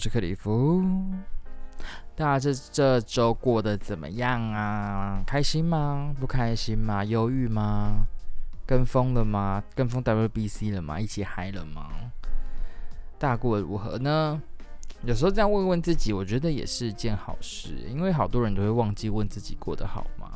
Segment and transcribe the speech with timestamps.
[0.00, 0.82] 是克里夫。
[2.16, 5.22] 大家这这周过得怎么样啊？
[5.26, 6.14] 开心吗？
[6.18, 7.04] 不开心吗？
[7.04, 8.06] 忧郁吗？
[8.66, 9.62] 跟风了吗？
[9.74, 10.98] 跟风 WBC 了吗？
[10.98, 11.90] 一起嗨了吗？
[13.18, 14.40] 大家过得如何呢？
[15.02, 20.29] 有时候这样问问自己，我觉得也是件好事，因为好多人都会忘记问自己过得好吗？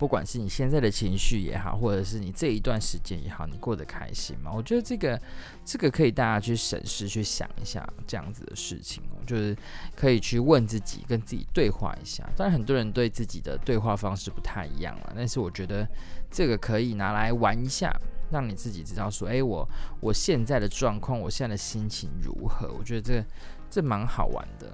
[0.00, 4.50] 不管是你现在的情绪也好，或者是你这一段时间也好，你过得开心吗？
[4.50, 5.20] 我觉得这个
[5.62, 9.54] 这个可以大家去审视、去想一下这样子的事情，就是
[9.94, 12.26] 可以去问自己，跟自己对话一下。
[12.34, 15.86] 当然，很多人对自己的对话方式不太一样了，但是我觉得
[16.30, 17.94] 这个可以拿来玩一下，
[18.30, 19.68] 让你自己知道说，诶，我
[20.00, 22.72] 我现在的状况，我现在的心情如何？
[22.78, 23.22] 我觉得这
[23.68, 24.72] 这蛮好玩的。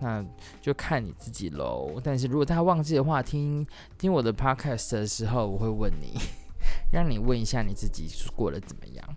[0.00, 0.24] 那
[0.60, 2.00] 就看你自己喽。
[2.02, 3.66] 但是如果大家忘记的话，听
[3.96, 6.18] 听我的 podcast 的时候，我会问你，
[6.92, 9.16] 让你问一下你自己过得怎么样。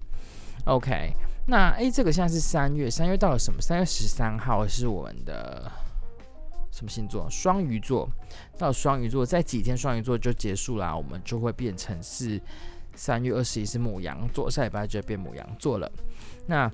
[0.66, 1.14] OK，
[1.48, 3.62] 那诶，这个现在是三月，三月到了什么？
[3.62, 5.72] 三月十三号是我们的
[6.72, 7.28] 什么星座？
[7.30, 8.10] 双鱼座。
[8.58, 12.40] 到双鱼座，在几天双鱼座就结束啦，我们就会变成是
[12.96, 15.92] 三月二十一是母羊座，下礼拜就变母羊座了。
[16.48, 16.72] 那。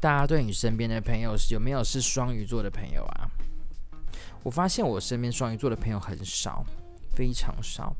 [0.00, 3.28] 大家对你身边的朋友有没有是双鱼座的朋友啊？
[4.44, 6.64] 我发现我身边双鱼座的朋友很少，
[7.14, 7.94] 非常少，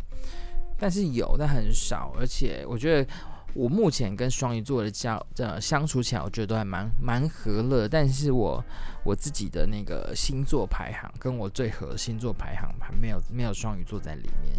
[0.78, 2.14] 但是有，但很少。
[2.18, 3.10] 而且我觉得
[3.52, 7.88] 我目前跟双鱼座的交呃相处起来，我觉得都还蛮蛮和乐。
[7.88, 8.62] 但是我
[9.04, 14.54] 我自己的那个星座排行，跟我最合星座排行还没有没有双鱼座在里面。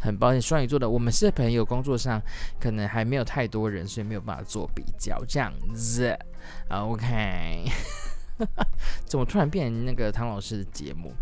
[0.00, 2.20] 很抱歉，双鱼座的我们是朋友，工作上
[2.60, 5.22] 可能还没有太多人，所以没有办法做比较。
[5.26, 6.16] 这样子
[6.70, 7.64] ，OK？
[9.06, 11.12] 怎么突然变成那个唐老师的节目？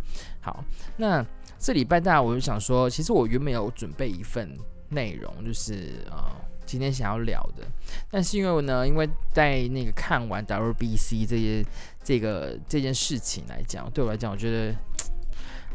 [0.41, 0.65] 好，
[0.97, 1.25] 那
[1.59, 4.57] 这礼拜大家，我就想说，其实我原本有准备一份
[4.89, 6.25] 内容，就是呃，
[6.65, 7.65] 今天想要聊的，
[8.11, 11.65] 但是因为呢，因为在那个看完 WBC 这些
[12.03, 14.75] 这个这件事情来讲，对我来讲，我觉得。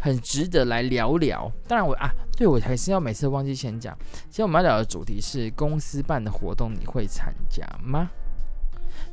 [0.06, 1.52] 很值得来聊聊。
[1.68, 2.08] 当然我啊，
[2.38, 3.98] 对我还是要每次忘记先讲。
[4.30, 8.08] 今天我们要聊的主题是公司办的活动，你会参加吗？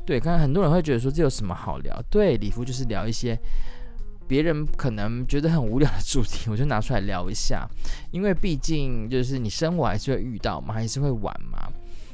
[0.05, 1.99] 对，刚才很多人会觉得说，这有什么好聊？
[2.11, 3.35] 对，里夫就是聊一些
[4.27, 7.67] 别人可能觉得很无聊的主题，我就拿出来聊一下。
[8.11, 11.67] 因为毕竟就是你生活还是会遇到嘛，还是会玩嘛。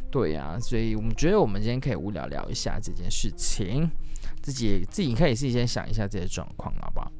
[0.10, 3.92] 对呀、啊，所以我们觉得我们今天可以无聊聊一下这件事情，
[4.42, 7.12] 自己自己可以自己先想一下这些状况，好不好？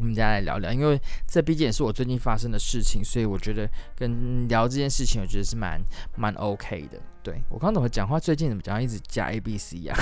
[0.00, 5.78] 我们家来聊聊，因为这毕竟也是我最近发生的事情，所以我觉得跟聊这件事情，我觉得是蛮
[6.16, 6.98] 蛮 OK 的。
[7.22, 10.00] 对，我刚刚怎么讲话，最近怎么讲一直加 A B C 呀、啊？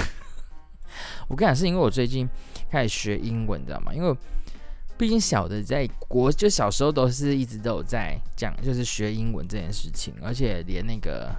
[1.27, 2.29] 我跟你讲，是因为我最近
[2.71, 3.93] 开始学英文，知道吗？
[3.93, 4.17] 因为
[4.97, 11.35] 毕竟小的在国，就小时候都是一直都有在讲，就是学英文这件事情，而且连那个。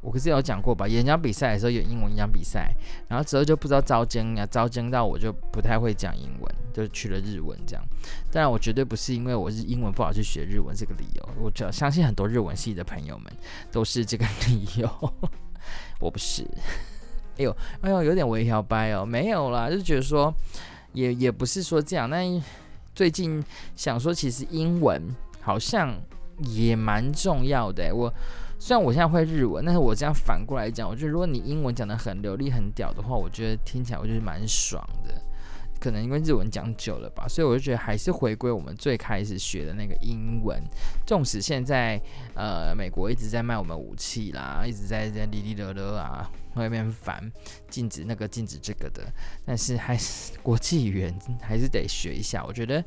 [0.00, 2.74] 我可是有讲过吧，演讲比赛的时候有英文演讲比赛，
[3.08, 7.82] 然后之后就不知道招生呀，招生到我就不太会讲英文，就去了日文这样。
[8.30, 13.32] 当然，我绝对不是因为我是英文不好去学日文这个理由，我只要相信很多日文系的朋友们
[13.72, 15.14] 都是这个 理由。
[16.00, 16.42] 我不是，
[17.38, 20.34] 哎呦，哎呦，有点微调掰哦，没有啦，就觉得说
[20.92, 22.10] 也也不是说这样。
[22.10, 22.42] 那
[22.94, 23.42] 最近
[23.74, 25.02] 想说，其实英文
[25.40, 25.96] 好像
[26.40, 28.12] 也蛮重要的，我。
[28.56, 35.12] 虽然我现在会日文，但是我这样反过来讲，我觉得如果你英文讲得很流利、很屌的话，我觉得听起来我就是蛮爽的。
[35.84, 40.58] 可能因为日文讲久了吧，所以我就觉得还是回归我们最开始学的那个英文。
[41.06, 42.00] 纵使现在
[42.34, 47.30] 呃美国一直在卖我们武器啦，一直在在哩哩啦啦啊，外面烦
[47.68, 49.02] 禁止那个禁止这个的，
[49.44, 52.82] 但是还是国际语言还是得学一下，我觉得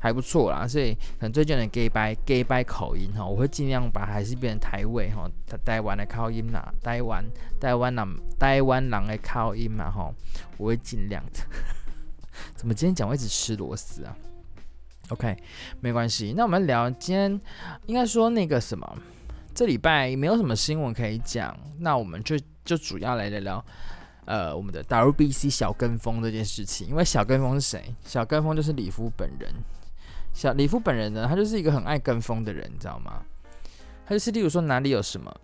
[0.00, 0.66] 还不错啦。
[0.66, 5.30] 所以可能最近的 gay by gay by 口音哈，我会尽量把还是变成台味哈，
[5.64, 7.24] 台湾的口音啦，台湾
[7.60, 10.12] 台湾人台湾人的口音嘛哈，
[10.58, 11.22] 我会尽量。
[12.54, 14.16] 怎么今天讲我一直吃螺丝啊
[15.08, 15.36] ？OK，
[15.80, 16.34] 没关系。
[16.36, 17.40] 那我们聊今天，
[17.86, 18.98] 应该说那个什么，
[19.54, 23.64] 这礼拜没有什么新闻可以讲，那我们就就主要来聊聊，
[24.26, 26.88] 呃，我们的 WBC 小跟风这件事情。
[26.88, 27.94] 因为小跟风是谁？
[28.04, 29.52] 小跟风就是李夫本人。
[30.32, 33.22] 小李夫本人呢，他就是一个很爱跟风的人，你知道吗？
[34.06, 35.34] 他就是例如说哪里有什么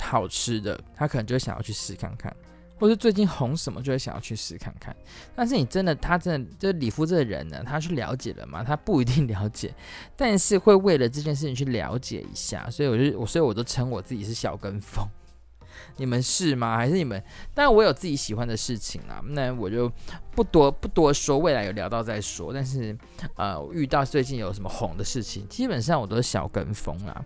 [0.00, 2.34] 好吃的，他可能就想要去试看看。
[2.78, 4.94] 或者最近红什么，就会想要去试看看。
[5.34, 8.62] 但是你真的，他真的，就是里夫这个人呢，他去了解了吗？
[8.62, 9.74] 他不一定 了解，
[10.16, 12.68] 但是会为了这件事情去了解一下。
[12.70, 15.06] 所以我就我，所以我都称我自己是小跟风。
[15.98, 16.76] 你们是吗？
[16.76, 17.22] 还是你们？
[17.54, 19.90] 但我有自己喜欢的事情啊，那我就
[20.34, 22.52] 不多不多说，未来有聊到再说。
[22.52, 22.96] 但是
[23.36, 27.24] 呃，遇到最近有什么红的事情，基本上我都是小跟风啊。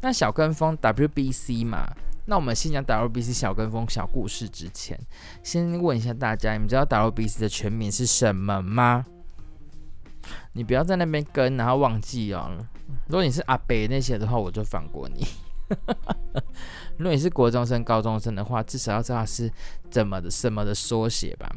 [0.00, 1.86] 那小跟风 WBC 嘛。
[2.26, 4.98] 那我们先讲 WBC 小跟风小故事之前，
[5.42, 9.04] 先问一下大家，你们知道 WBC 的全名是什么吗？
[10.52, 12.50] 你不要在那边跟，然后忘记哦。
[13.06, 15.24] 如果你是阿北那些的话，我就放过你。
[16.98, 19.50] 如果你是国中生、高中生的话，至少要知道是
[19.90, 21.48] 怎么的、什么的缩写吧？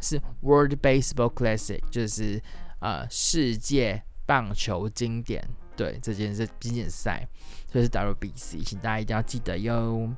[0.00, 2.42] 是 World Baseball Classic，就是
[2.80, 7.26] 呃世界棒球经典，对，这件是经典赛，
[7.70, 10.08] 所以是 WBC，请大家一定要记得哟。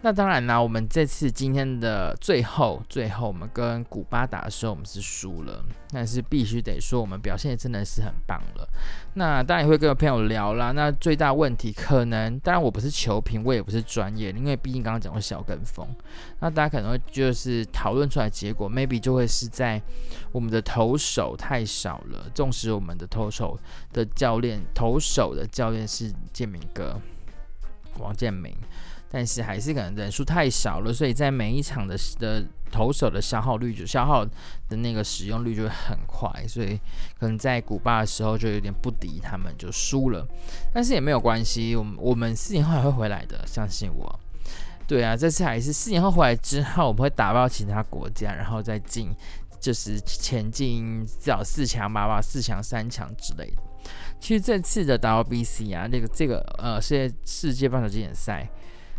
[0.00, 8.68] 那当然啦，我们这次今天的最后，最后我们跟古巴打的时候，我们是输了，但是必须得说，我们表现真的是很棒了。
[9.14, 10.70] 那当然也会跟朋友聊啦。
[10.70, 15.84] 那最大问题可能，当然我不是球评，我也不是专业，因为毕竟刚刚讲过小跟风。
[16.38, 19.82] 那大家可能会就是讨论出来结果，maybe 就会是在
[20.30, 22.30] 我们的投手太少了。
[22.32, 23.58] 纵使我们的投手
[23.92, 27.00] 的教练，投手的教练是建明哥，
[27.98, 28.56] 王建明。
[29.10, 36.78] 但是还是可能人数太少了，所以在每一场的的投手的消耗率就消耗的那个使用率就会很快，所以
[37.18, 40.26] 可能在古巴的时候就有点不敌他们就输了。
[40.74, 44.20] 但是也没有关系，我们我们四年后还会回来的，相信我。
[44.86, 49.10] 对啊，这次还是四年后回来之后，我们会打爆其他国家，然后再进
[49.58, 53.62] 就是前进至少四强吧吧，四强三强之类的。
[54.20, 58.46] 其实这次的 WBC 啊，那个这个呃世界世界棒球经典赛。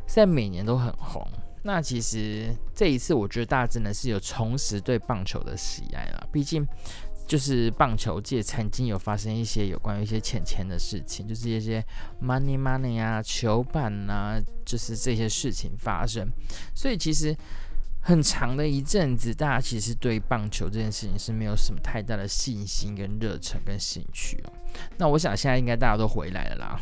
[0.09, 1.23] 现在每年都很红，
[1.61, 6.27] 那其实这一次我觉得大家真的是有重拾对棒球的喜爱了。
[6.33, 6.67] 毕竟
[7.27, 11.79] 就是棒球界曾经有发生一些有关于一些钱钱的事情，就是一些
[12.19, 16.27] money money 啊、球板啊，就是这些事情发生。
[16.73, 17.35] 所以其实
[18.01, 24.53] 很长的一阵子，大家其实对棒球这件事情是没有什么太大的信心跟热忱跟兴趣哦。
[24.97, 26.81] 那我想现在应该大家都回来了啦。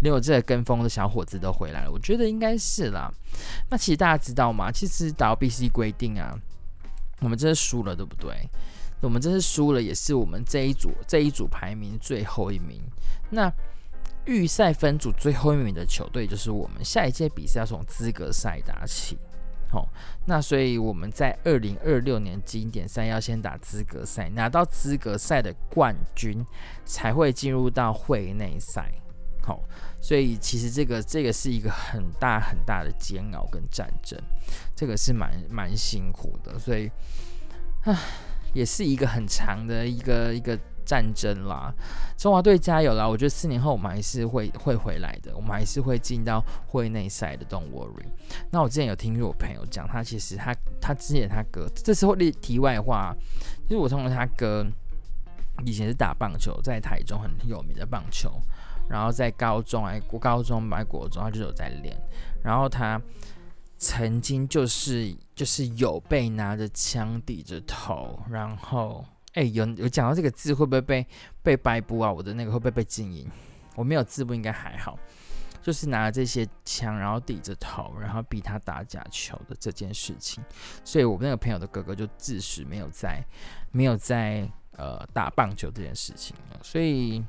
[0.00, 3.12] 连我这个跟风的小伙子都回来了，我觉得应该是啦。
[3.70, 4.70] 那其实大家知道吗？
[4.70, 6.38] 其实 WBC 规定啊，
[7.20, 8.48] 我们这是输了，对不对？
[9.00, 12.80] 我们这是输了，也是我们这一组这一组排名最后一名。
[13.30, 13.52] 那
[14.24, 16.84] 预赛分组最后一名的球队就是我们。
[16.84, 19.16] 下一届比赛要从资格赛打起，
[19.70, 19.88] 好、
[20.26, 26.44] 那所以我们在二零二六年经典赛要先打资格赛，拿到资格赛的冠军
[26.84, 28.92] 才会进入到会内赛。
[29.48, 29.64] 好，
[29.98, 34.20] 所以其实这个这个是一个很大很大的煎熬跟战争，
[34.76, 36.90] 这个是蛮蛮辛苦的，所以
[37.84, 37.98] 啊，
[38.52, 41.72] 也是一个很长的一个一个战争啦。
[42.18, 43.08] 中华队加油啦！
[43.08, 48.04] 我觉得四年后我们还是会会回来的，我们还是会进到会内赛的，Don't worry。
[48.50, 53.16] 那我之前有听我朋友讲，他其实他他之前他哥，这时候的题外话，
[53.62, 54.66] 其实我通过他哥
[55.64, 58.30] 以前是打棒球，在台中很有名的棒球。
[58.88, 61.94] 然后在高中哎，高中、国国中，他就有在练。
[62.42, 63.00] 然后他
[63.76, 69.04] 曾经就是就是有被拿着枪抵着头，然后
[69.34, 71.06] 哎，有有讲到这个字会不会被
[71.42, 72.12] 被掰布啊？
[72.12, 73.28] 我的那个会不会被静音？
[73.74, 74.98] 我没有字不应该还好。
[75.60, 80.42] 就是拿着这些枪，然后抵着头，然后逼他打假球的这件事情。
[80.82, 83.22] 所以我那个朋友的哥哥就自始没有在
[83.70, 86.34] 没有在呃打棒球这件事情。
[86.62, 87.22] 所以。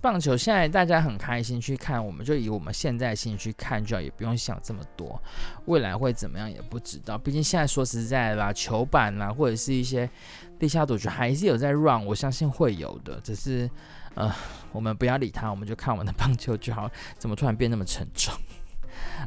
[0.00, 5.20] 棒球现在大家很开心去看，我们就以我们现在的心去看，就好也不用想这么多，
[5.64, 7.18] 未来会怎么样也不知道。
[7.18, 10.08] 毕竟现在说实在的啦，球板啦，或者是一些
[10.58, 13.20] 地下赌局还是有在 run，我相信会有的。
[13.20, 13.68] 只是
[14.14, 14.32] 呃，
[14.70, 16.88] 我们不要理他，我们就看我们的棒球就好。
[17.18, 18.32] 怎么突然变那么沉重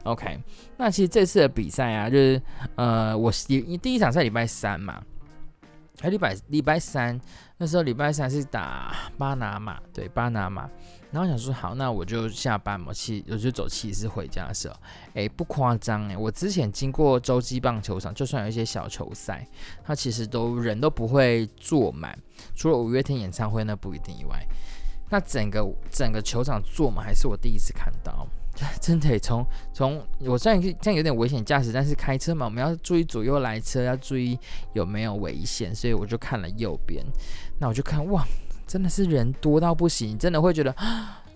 [0.03, 0.39] ？OK，
[0.77, 2.41] 那其实这次的比赛啊，就是
[2.75, 5.03] 呃，我第第一场在礼拜三嘛。
[6.01, 7.19] 还，礼拜礼拜三
[7.57, 10.69] 那时候，礼拜三是打巴拿马，对巴拿马。
[11.11, 14.75] 然后想说，好，那我就下班嘛，骑我就走骑士回家的时候，
[15.15, 19.45] 哎，不夸张哎，我之前经过洲际棒球场，就算有一些小球赛，
[19.83, 22.17] 它其实都人都不会坐满，
[22.55, 24.39] 除了五月天演唱会那不一定以外，
[25.09, 28.27] 那整个整个球场坐满还是我第一次看到。
[28.81, 34.37] 真的，从从我虽然这样有点危险驾驶，但是开车嘛，我们要注意左右来车，要注意
[34.73, 37.03] 有没有危险，所以我就看了右边。
[37.59, 38.25] 那我就看，哇，
[38.67, 40.75] 真的是人多到不行，真的会觉得，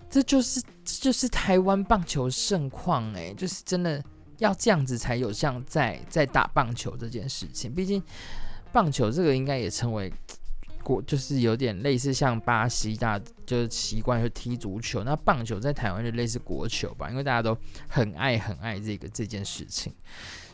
[0.10, 4.04] 这就是这就是台湾棒球盛况哎，就是真的
[4.40, 7.74] 要这样子才有像在在打棒球这件事情。
[7.74, 8.04] 毕竟
[8.72, 10.12] 棒球这个应该也称为。
[10.84, 15.04] 国就是有点类似像巴西大，就是习惯去踢足球。
[15.04, 19.94] 那棒球在台湾就类似国球吧，因为大家都很爱很爱这个这件事情。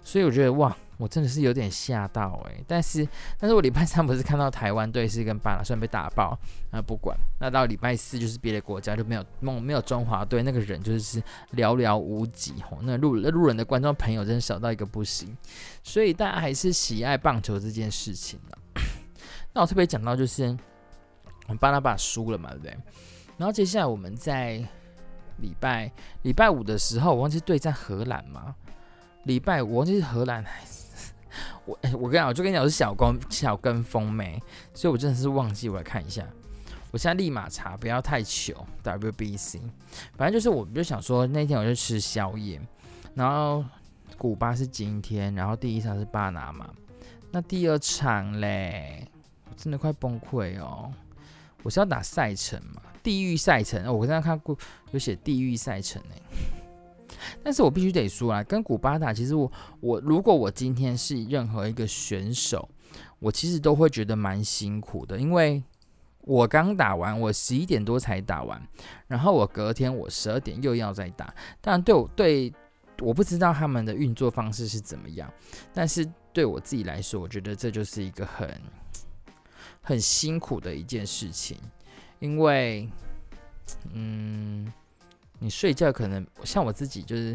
[0.02, 3.08] 所以我觉得哇，我真的是有点吓到哎、但是
[3.38, 6.36] 但是我礼拜三不是看到台湾队是跟巴拿，虽然被打爆，
[6.72, 11.22] 那不管，那到礼拜四就是别的国家就没有梦没有中华队，那个人就是
[11.54, 15.38] 寥寥无几吼，那路路人的观众朋友真的少到一个不行，
[15.84, 18.40] 所以大家还是喜爱棒球这件事情。
[19.54, 20.44] 那我特别讲到就是
[21.48, 22.78] 我们巴拿马输了嘛，对不对？
[23.38, 24.64] 然后接下来我们在
[25.38, 25.92] 礼拜
[26.24, 28.56] 礼拜五的时候，我忘记对战荷兰嘛，
[29.24, 30.80] 礼拜五我忘记是荷兰还是。
[31.66, 34.42] 我我跟你讲，我就跟你讲，我是小跟小跟风妹，
[34.74, 36.26] 所以我真的是忘记，我来看一下。
[36.92, 38.66] 我现在立马查，不要太糗。
[38.84, 39.62] WBC，
[40.18, 42.60] 反正就是，我就想说，那天我就吃宵夜，
[43.14, 43.64] 然后
[44.18, 46.68] 古巴是今天，然后第一场是巴拿马，
[47.32, 49.08] 那第二场嘞，
[49.60, 50.90] 真的快崩溃哦！
[51.64, 54.58] 我是要打赛程嘛，地狱赛程，我刚刚看过
[54.92, 56.16] 有写地狱赛程呢。
[57.44, 59.52] 但是我必须得说啊，跟古巴打，其实我
[59.82, 62.70] 我如果我今天是任何一个选手，
[63.20, 65.62] 我其实都会觉得蛮辛苦的，因为
[66.22, 68.62] 我刚打完，我十一点多才打完，
[69.08, 71.34] 然后我隔天我十二点又要再打。
[71.60, 72.54] 当然对我对
[73.00, 75.30] 我不知道他们的运作方式是怎么样，
[75.74, 78.50] 但是对我自己来说，我觉得这就是一个很
[79.90, 81.58] 很辛苦的一件事情，
[82.20, 82.88] 因为
[83.94, 84.72] 嗯。
[85.42, 87.34] 你睡觉可能像我自己，就是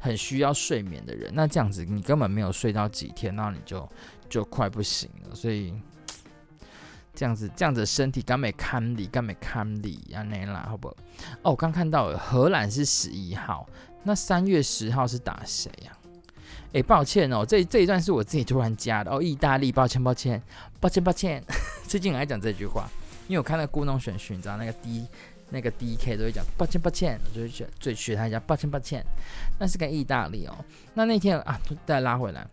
[0.00, 1.30] 很需要睡眠的人。
[1.32, 3.88] 那这样子，你根本没有睡到几天，那你就
[4.28, 5.34] 就快不行了。
[5.36, 5.72] 所以
[7.14, 10.88] 这样子，这样子身体刚没堪理，刚没堪理啊，那啦，好不？
[11.42, 13.64] 哦，我刚看到荷兰是十一号，
[14.02, 15.96] 那三月十号是打谁呀？
[16.74, 19.22] 诶，抱歉哦，这这一段是我自己突然加的哦。
[19.22, 20.40] 意大利，抱歉，抱歉，
[20.80, 21.42] 抱歉，抱歉。
[21.88, 22.88] 最近我爱讲这句话，
[23.26, 25.06] 因为我看那故弄玄虚，你知道那个 D。
[25.50, 29.04] 那个 D K 都会讲抱歉抱歉，我就会学最学他一下抱歉抱歉。
[29.60, 30.64] 那是跟意大利哦。
[30.94, 32.44] 那那天啊，再拉回来。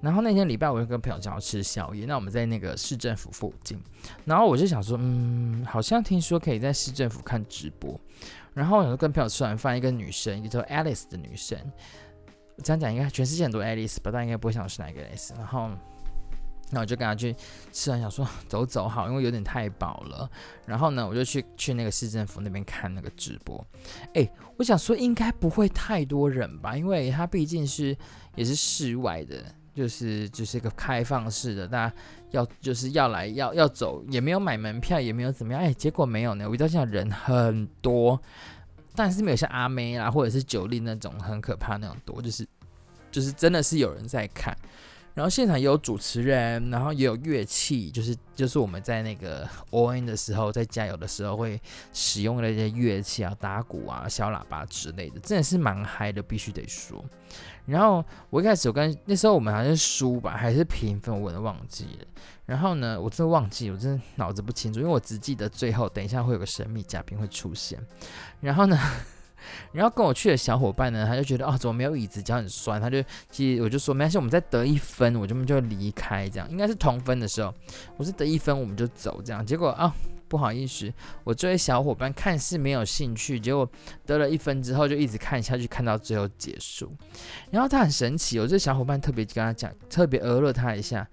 [0.00, 3.80] 然后那天礼拜我就跟朋友讲要吃宵夜，那我们在那个市政府附近。
[4.26, 7.98] 然后我就想说，嗯，好像听说可以在市政府看直播。
[8.52, 11.58] 然后我就跟朋友吃完饭，一个女生，一个叫 Alice 的女生。
[12.62, 15.36] 这样讲应该全世界很多 Alice 吧，但应该不会想是哪一个 Alice。
[15.36, 15.70] 然后。
[16.72, 17.32] 那我就跟他去
[17.70, 20.28] 吃完，想说走走好，因为有点太饱了。
[20.66, 23.64] 然后呢，我就去去那个市政府那边看那个直播。
[24.14, 27.96] 诶，我想说应该不会太多人吧，因为它毕竟是
[28.34, 29.44] 也是室外的，
[29.76, 31.94] 就是就是一个开放式的，大家
[32.32, 35.62] 要就是要来要要走，也没有买门票，也没有怎么样。
[35.62, 38.20] 诶，结果没有呢，我一到现在人很多，
[38.96, 42.46] 但是没有像阿妹啦或者是九力那种很可怕那种多，就是
[43.10, 44.56] 就是真的是有人在看。
[45.14, 51.58] 然后现场也有主持人，然后也有乐器，就是就是我们在那个 all in 的时候，在加油的时候会
[51.94, 57.02] 使用的一些乐器啊，打鼓啊、小喇叭之类的，真的是蛮嗨的，必须得说。
[57.64, 62.06] 然后我一开始我跟那时候我们好像是输吧，还是平分，我都忘记了。
[62.46, 67.76] 然后呢，我真的忘记，我真的脑子不清楚，因为我只记得最后等一下会有个神秘嘉宾会出现。
[68.40, 68.78] 然后呢，
[69.72, 72.80] 然后跟我去的小伙伴呢，他就觉得哦，怎么没有椅子，脚很酸。
[72.80, 76.48] 他就其实我就说，没关系，我们再得一分，我就就离开这样。
[76.48, 77.52] 应该是同分的时候，
[77.96, 79.44] 我是得一分，我们就走这样。
[79.44, 79.92] 结果啊、
[80.28, 80.92] 不好意思，
[81.24, 83.68] 我这位小伙伴看似没有兴趣，结果
[84.04, 86.88] 得了一分之后就一直看下去，看到最后结束。
[87.50, 91.08] 然后他很神奇，我这小伙伴特别跟他讲，特别讹了他一下。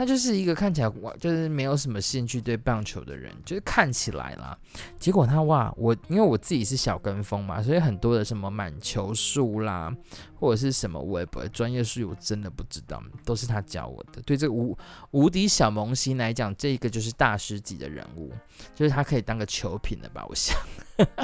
[0.00, 4.56] 他就是一个看起来哇，就是没有什么兴趣对棒球的人，就是看起来啦。
[4.98, 9.94] 结果他哇，我因为我自己是小跟风嘛，所以很多的什么满球数啦，
[10.36, 14.22] 或者是什么 Web 专业术语，我真的不知道，都是他教我的。
[14.22, 14.74] 对这个无
[15.10, 18.32] 无敌小萌新来讲，这个就是大师级的人物，
[18.74, 20.24] 就是他可以当个球评的吧？
[20.30, 20.56] 我想，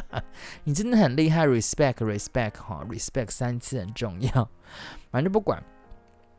[0.64, 4.50] 你真的很厉害，respect respect 哈，respect 三次很重要，
[5.10, 5.64] 反正不管。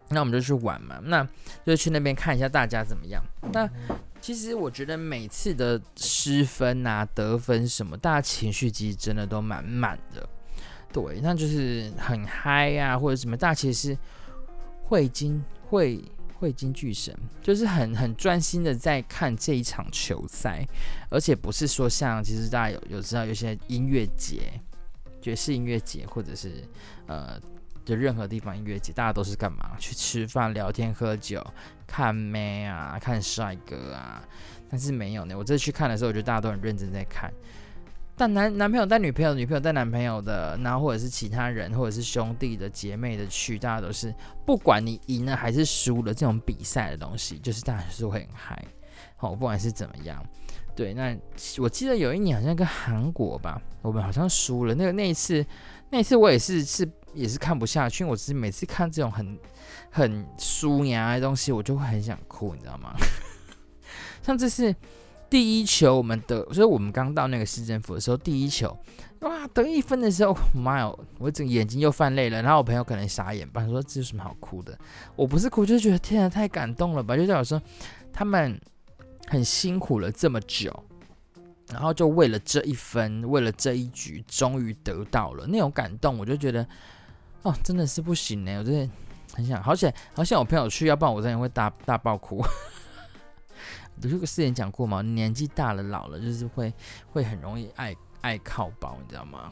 [0.09, 1.27] 那我们就去玩嘛，那
[1.65, 3.21] 就去那边看一下大家怎么样。
[3.51, 3.69] 那
[4.21, 10.27] 其实我觉得每次的失分啊、得分什么，大家情绪其实真的都满满的。
[10.93, 13.97] 对，那就是很嗨啊，或者什么，大家其实是
[14.83, 16.01] 会精会
[16.39, 20.65] 会精聚神，就是很很专心的在看这一场球赛，
[21.09, 24.53] 而且不是说像其实大家有有知道有些音乐节、
[25.21, 26.63] 爵士音乐节，或者是
[27.07, 27.39] 呃。
[27.87, 29.77] 就任何地方音乐节，大家都是干嘛？
[29.79, 31.41] 去吃饭、聊天、喝酒、
[31.87, 34.21] 看妹啊、看帅哥啊。
[34.69, 37.31] 但是没有呢，我这次去看的时候，我觉得大家都很认真在看。
[38.17, 44.13] 但男男朋友带女朋友，女朋友带男朋友的，然后或者是其他人，或者是兄弟的、姐妹的去，大家都是
[44.45, 48.61] 不管你赢了还是输了，这种比赛的东西，就是大家是会很嗨。
[49.15, 50.21] 好，不管是怎么样，
[50.75, 50.93] 对。
[50.93, 51.17] 那
[51.59, 54.75] 我记得有一年好像跟韩国吧，我们好像输了。
[54.75, 55.45] 那个那一次，
[55.89, 56.85] 那一次我也是是。
[57.17, 59.37] 也是看不下去，因为我是每次看这种很
[59.89, 62.93] 很舒压的东西，我就会很想哭，你知道吗？
[64.21, 64.75] 像这是
[65.29, 68.77] 第一球，我们的，所以我们刚到那个市政府的时候，第一球，
[69.21, 72.41] 哇，得一分的时候，妈哟，我整个眼睛又泛泪了。
[72.41, 74.77] 然后我朋友可能傻眼吧，说这有什么好哭的？
[75.15, 77.15] 我不是哭，就是觉得天啊，太感动了吧？
[77.15, 77.61] 就代表说
[78.13, 78.59] 他们
[79.27, 80.83] 很辛苦了这么久。
[81.69, 86.65] 然后就为了这一分，为了这一局，终于得到了那种感动，我就觉得，
[87.43, 88.57] 哦，真的是不行呢。
[88.59, 88.89] 我真的
[89.33, 92.43] 很想，好险，好险，我朋友去，要不然我真的会大大爆哭。
[94.01, 95.01] 不是之前讲过吗？
[95.01, 96.73] 年纪大了，老了，就是会
[97.11, 99.51] 会很容易爱爱靠宝，你知道吗？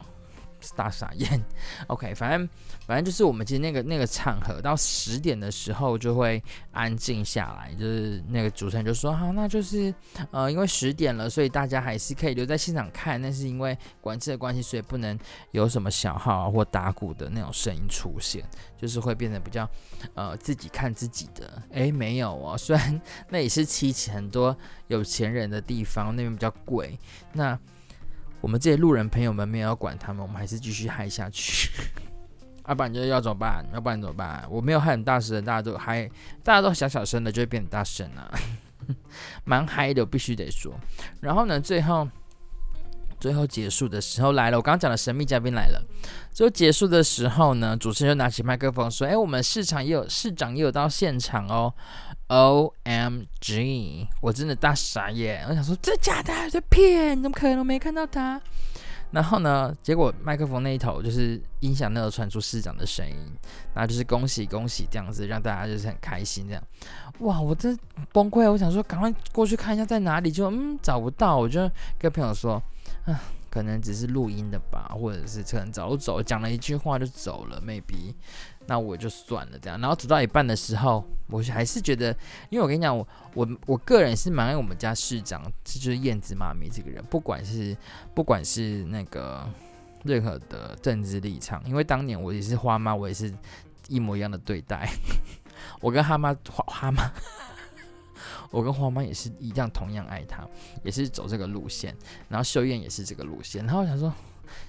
[0.75, 1.45] 大傻眼，
[1.87, 2.49] OK，反正
[2.87, 6.41] 反正就是我们其实那个那个场合到十点的时候就会
[6.71, 9.93] 安静下来，就是那个主持人就说好，那就是
[10.31, 15.17] 呃因为十点了，所以大家还是可以留在现场看，但是因为管制的关系，所以不能
[15.51, 18.43] 有什么小号或打鼓的那种声音出现，
[18.77, 19.69] 就是会变得比较
[20.13, 21.61] 呃自己看自己的。
[21.71, 24.55] 诶，没有哦，虽然 那也是七期很多
[24.87, 26.97] 有钱人的地方，那边比较贵，
[27.33, 27.59] 那。
[28.41, 31.71] 我们这些路人朋友们没有要管他们，我们还是继续嗨下去。
[32.67, 33.65] 要 不然就要怎么办？
[33.73, 34.45] 要不然怎么办？
[34.49, 36.09] 我没有嗨很大声，大家都嗨，
[36.43, 38.31] 大家都小小声的，就会变很大声了，
[39.45, 40.73] 蛮嗨的，我必须得说。
[41.21, 42.07] 然后呢，最后
[43.25, 45.83] 最后结束的时候来了，我刚刚讲的神秘嘉宾来了。
[46.31, 51.73] 最后结束的时候呢，主持人就拿起麦克风说：“哎，我们市场也有市长也有到现场哦。”
[52.29, 54.07] O M G！
[54.21, 58.39] 我真的大傻眼，我想说这假的，这骗，怎么可能没看到他？
[59.09, 63.15] 然后呢，结果麦克风那一头就是音响那头传出市长的声音，
[63.73, 66.63] 然后就是恭喜恭喜这样子，让大家就是很开心这样。
[67.19, 67.75] 哇，我真
[68.11, 68.51] 崩溃！
[68.51, 71.67] 我想说赶快过去看一下在哪里，就嗯找不到，我就
[71.97, 72.61] 跟朋友说，
[73.05, 78.13] 啊，可能只是录音的吧，或者是可能早走，讲了一句话就走了，maybe。
[78.67, 79.79] 那我就算了，这样。
[79.79, 82.09] 然后走到一半的时候，我还是觉得，
[82.49, 87.77] 因为我跟你讲，我我我个人是蛮爱我们家市长，这就是燕子妈咪这个人，不管是
[88.15, 89.47] 不管是那个
[90.03, 93.31] 任何的政治立场，因为当年我也是花妈，我也是
[93.87, 94.89] 一模一样的对待。
[95.79, 97.11] 我跟哈妈花花妈，
[98.55, 100.47] 我跟黄妈也是一样，同样爱她，
[100.83, 101.95] 也是走这个路线。
[102.29, 103.65] 然后秀燕也是这个路线。
[103.65, 104.11] 然后我想说。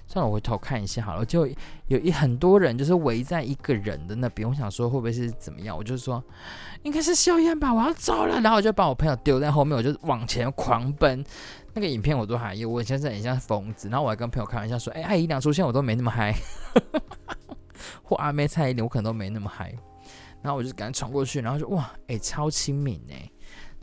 [0.07, 1.23] 算了，我回头看一下好了。
[1.23, 1.47] 就
[1.87, 5.77] 有一很多人就是围在一个人的那边，我想说会不会是怎么样？
[5.77, 6.21] 我就说
[6.81, 8.41] 应该是秀燕吧，我要走了。
[8.41, 11.23] 然后我就把我朋友丢在后面，我就往前狂奔。
[11.73, 13.87] 那个影片我都还有，我现在很像疯子。
[13.87, 16.35] 然后我还跟朋友开玩笑说：“哎，艾姨娘出现我都没那么嗨，
[18.01, 19.71] 或阿妹蔡依林我可能都没那么嗨。”
[20.41, 23.29] 然后我就赶紧闯过去，然后就哇，哎，超亲民哎。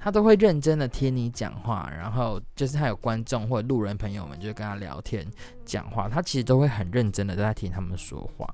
[0.04, 5.26] 他都会认真的听你讲话，然后就是他有观众或路人朋友们就跟他聊天
[5.64, 8.46] 讲话，他其实都会很认真的在听他们说话，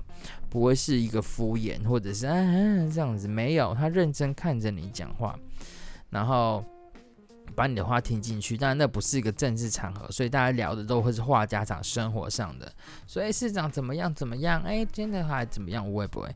[0.48, 5.36] 不会是一个敷衍或者是嗯嗯、这样子，没有，他认真看着你讲话，
[6.08, 6.64] 然后
[7.56, 8.56] 把你的话听进去。
[8.56, 12.72] 当然那不是一个政治场合，所以大家聊的都会是话家常、生活上的。
[13.08, 14.62] 所以市长怎么样怎么样？
[14.62, 15.84] 哎，今天的话怎么样？
[15.92, 16.28] 会不会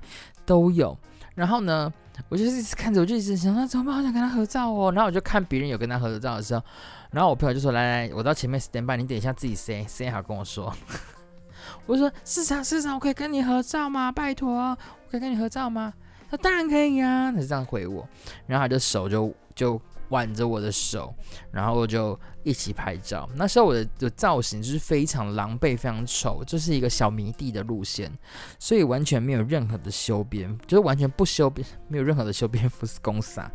[0.45, 0.99] 都有？
[1.35, 1.93] 然后呢，
[2.29, 3.95] 我就一直看着，我就一直想说，怎么办？
[3.95, 4.93] 好想跟他合照哦。
[4.93, 6.63] 然后我就看别人有跟他合照的时候，
[7.11, 10.73] 然后我朋友就说：“来来，我到前面 stand by，你等一下自己 say say 好跟我说。
[11.87, 14.13] ”我说：“市长，市长，我可以跟你合照吗？
[14.13, 14.77] 拜托，我
[15.11, 15.93] 可以跟你合照吗？”
[16.31, 18.09] 他当然可以啊，他是这样回我。
[18.47, 19.81] 然后他的手就就。
[20.11, 21.15] 挽着我的手，
[21.51, 23.29] 然后就一起拍照。
[23.35, 28.11] 那时候我的的造型就是非常狼狈、非常丑，就是一个小迷弟的路线，
[28.59, 33.51] 所以完全没有任何的修边，就是完全不修边，没有任何的修边幅是公傻，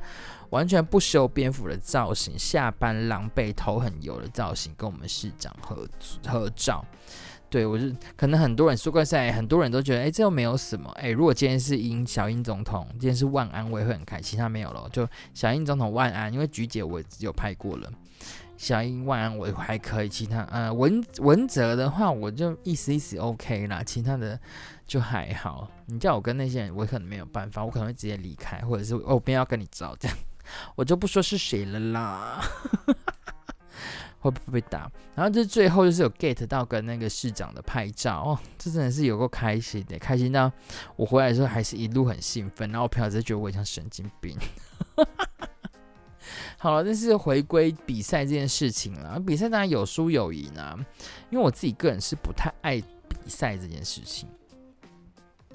[0.50, 5.88] 完全不修边幅的造型，下班狼狈、头很油的造型，跟我们市长合
[6.26, 6.84] 合照。
[7.50, 14.24] 对，我是可能很多人说过赛，很多人都觉得，哎，这又没有什么，哎，如果今天是英小英总统，今天是万安，我也会很开心。
[14.24, 17.92] 其他没有了，就小英总统万安，因为菊姐我有拍过了，
[18.56, 24.40] 小英万安我还可以，其他呃文文哲的话，我就意思意思 OK 啦，其他的
[24.86, 25.68] 就还好。
[25.88, 30.16] 你叫我跟那些人，我可能没有办法，我可能会直接离开，或者是哦，不要跟你照这样，
[30.76, 32.40] 我就不说是谁了啦。
[34.20, 34.92] 会不会被打？
[35.16, 40.52] 然后这最后就是有 get 到跟那个市长的拍照哦，这真的是有够开心的，开心到
[40.96, 44.38] 我回来的时候还是一路很兴奋，然后我朋友就觉得我像神经病。
[46.60, 50.78] 好了，这是回归比赛这件事情了，比赛当然有输有赢啊，
[51.30, 54.28] 因为我自己个人是不太爱比赛这件事情，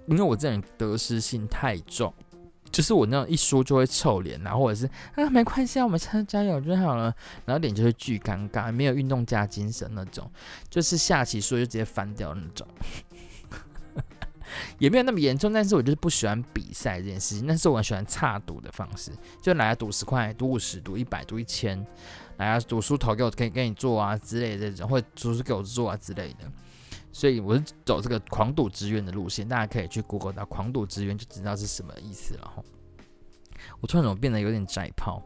[0.07, 2.13] 因为我这人得失心太重。
[2.75, 10.29] 就是我那种一输就会臭脸，然后或者是啊没关系啊，我们加加油就好了，然后脸就会巨尴尬，没有运动家精神那种，
[10.69, 12.67] 就是下棋输就直接翻掉那种。
[14.79, 17.47] 也没有那么严重，但是我就是不喜欢比赛这件事情。
[17.47, 19.11] 但是我很喜欢差赌的方式，
[19.41, 21.85] 就来赌十块、赌五十、赌一百、赌一千，
[22.37, 26.51] 来啊，赌输头给我，可以给你做啊之类的这种，或者赌输给我做啊之类的。
[27.15, 32.65] 所以我是走这个狂赌之渊的路线，大家可以去 Google 到狂赌之渊，就知道是什么意思了。
[33.81, 35.23] 我突然怎么变得有点窄炮？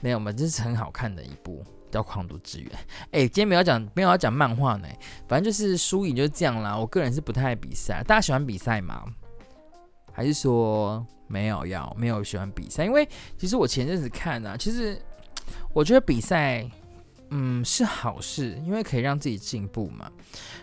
[0.00, 1.62] 没有嘛，这是很好看的一部。
[1.90, 2.70] 叫《狂赌之渊》。
[3.10, 4.88] 哎，今天没有讲，没有要讲漫画呢。
[5.28, 6.74] 反正就是输赢就是这样啦。
[6.74, 9.04] 我个人是不太爱比赛，大家喜欢比赛吗？
[10.10, 12.86] 还是说没有要没有喜欢比赛？
[12.86, 14.98] 因为其实我前阵子看啊，其实
[15.74, 16.66] 我觉得比赛，
[17.34, 20.12] 嗯，是好事，因为可以让自己进步嘛，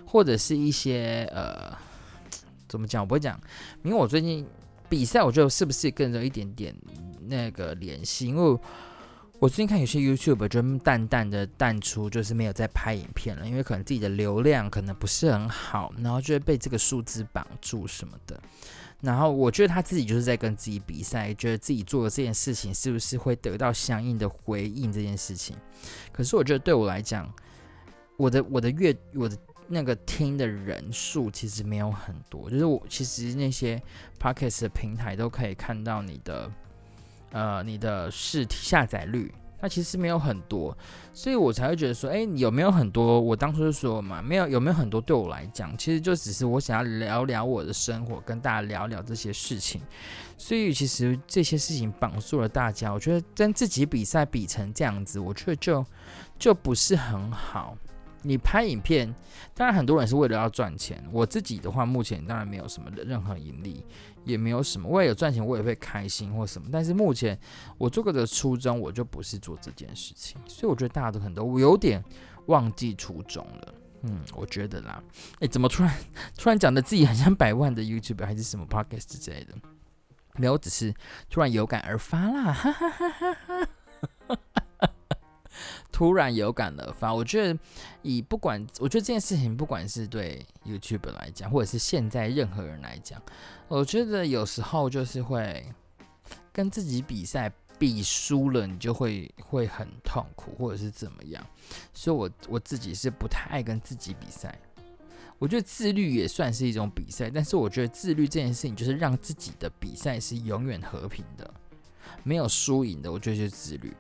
[0.06, 1.76] 或者是一些呃，
[2.68, 3.02] 怎么讲？
[3.02, 3.42] 我不会讲，
[3.84, 4.46] 因为我最近
[4.88, 6.76] 比赛，我觉得是不是更有一点点
[7.22, 8.28] 那个联系？
[8.28, 8.60] 因为
[9.40, 18.40] 我最近看有些 YouTube 就淡淡的淡出，就是没有在拍影片了，因为可能自己的流量可能不是很好，然后就会被这个数字绑住什么的。
[19.02, 25.56] 然后我觉得他自己就是在跟自己比赛，觉得自己做的这件事情是不是会得到相应的回应这件事情。
[26.12, 27.32] 可是我觉得对我来讲，
[28.18, 33.82] 我的我的阅我的那个听的人数其实没有很多，就是我其实那些
[34.20, 36.52] Podcast 的平台都可以看到你的。
[37.32, 40.78] 呃，你的试下载率，那其实没有很多，
[41.14, 43.20] 所以我才会觉得说，哎，有没有很多？
[43.20, 45.02] 我当初就说嘛，没有，有没有很多？
[45.02, 49.82] 对我来讲，其实就只是我想要聊聊我的生活，跟大家聊聊这些事情。
[50.38, 55.86] 所以其实这些事情绑住了大家，我觉得跟自己比赛比成这样子，我觉得就
[56.38, 57.78] 就不是很好。
[58.22, 59.14] 你拍影片，
[59.54, 61.04] 当然很多人是为了要赚钱。
[61.12, 63.86] 我自己的话，目前当然没有什么的任何盈利，
[64.26, 64.88] 也没有什么。
[64.88, 66.68] 我也有赚钱，我也会开心或什么。
[66.72, 67.40] 但是目前
[67.78, 70.40] 我做过的初衷，我就不是做这件事情。
[70.48, 72.04] 所以我觉得大家都很多，我有点
[72.48, 73.74] 忘记初衷了。
[74.04, 75.02] 嗯，我觉得啦。
[75.40, 75.94] 诶，怎么突然
[76.38, 79.56] 突然讲的自己很像百万的 YouTube 还是什么 Podcast 之类的？
[80.36, 80.94] 没有，只是
[81.30, 82.54] 突然有感而发啦。
[82.54, 83.68] 哈哈哈哈哈。
[86.00, 87.60] 突然有感而发，我觉得
[88.04, 93.22] 以不管，我觉得这件事情不管是对 YouTube 来讲，或者是现在任何人来讲，
[93.68, 95.62] 我觉得有时候就是会
[96.54, 101.46] 跟自己比赛，比输了你就会会很痛苦，或者是怎么样。
[101.94, 104.58] 所以我我自己是不太爱跟自己比赛。
[105.38, 111.54] 我觉得自律也算是一种比赛，但是我觉得自律这件事情就是让自己的比赛是永远和平的，
[112.24, 113.12] 没有输赢的。
[113.12, 113.94] 我觉得就是自律。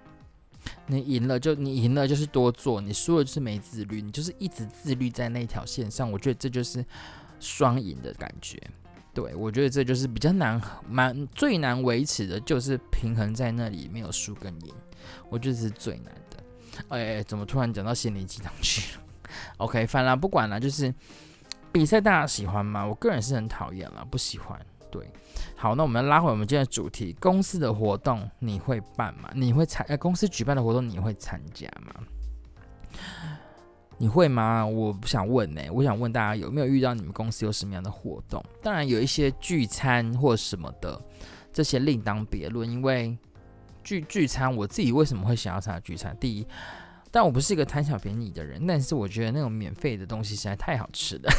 [0.88, 6.12] 你赢了就你赢了就是多做，你输了就是没自律，你就是一直自律在那条线上。
[6.12, 6.86] 我觉得这就是
[7.40, 8.62] 双赢的感觉。
[9.14, 14.74] 对，我觉得这就是比较难，蛮最难维持的，就是平衡在那里，没有输跟赢，
[15.30, 16.44] 我觉得是最难的。
[16.90, 19.04] 哎，怎么突然讲到心灵鸡汤去了？
[19.58, 20.94] OK，反正不管了，就是
[21.72, 22.86] 比赛大家喜欢吗？
[22.86, 24.60] 我个人是很讨厌了，不喜欢。
[24.92, 25.10] 对。
[25.56, 29.30] 好，那我们拉回我们今天的主题，公司的活动你会办吗？
[29.34, 29.86] 你会参？
[29.90, 31.94] 呃，公司举办的活动你会参加吗？
[33.98, 34.66] 你会吗？
[34.66, 38.42] 我不想问呢、我想问大家有没有遇到你们公司有什么样的活动？
[38.62, 41.00] 当然有一些聚餐或什么的，
[41.52, 42.70] 这些另当别论。
[42.70, 43.18] 因为
[43.84, 46.16] 聚聚餐，我自己为什么会想要参加聚餐？
[46.18, 46.48] 第一，
[47.12, 51.30] 但我不是一个贪小便宜的人，但是我觉得那种免费的东西实在太好吃了。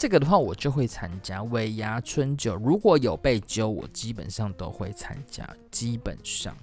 [0.00, 5.46] 这个的话，我就会参加尾牙春酒，如果有被揪，我基本上都会参加。
[5.70, 6.56] 基本上，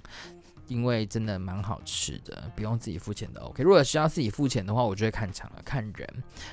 [0.66, 3.62] 因为真的蛮好吃的，不用自己付钱的 OK。
[3.62, 6.08] 如果需要自己付钱的话，我就会看场了，看人，